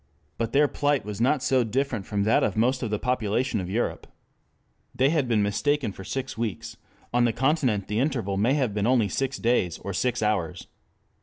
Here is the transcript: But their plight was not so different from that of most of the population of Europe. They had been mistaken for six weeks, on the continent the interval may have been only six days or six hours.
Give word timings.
But 0.39 0.51
their 0.51 0.67
plight 0.67 1.05
was 1.05 1.21
not 1.21 1.43
so 1.43 1.63
different 1.63 2.07
from 2.07 2.23
that 2.23 2.41
of 2.43 2.57
most 2.57 2.81
of 2.81 2.89
the 2.89 2.97
population 2.97 3.59
of 3.59 3.69
Europe. 3.69 4.07
They 4.95 5.11
had 5.11 5.27
been 5.27 5.43
mistaken 5.43 5.91
for 5.91 6.03
six 6.03 6.35
weeks, 6.35 6.75
on 7.13 7.25
the 7.25 7.31
continent 7.31 7.87
the 7.87 7.99
interval 7.99 8.35
may 8.35 8.55
have 8.55 8.73
been 8.73 8.87
only 8.87 9.09
six 9.09 9.37
days 9.37 9.77
or 9.77 9.93
six 9.93 10.23
hours. 10.23 10.65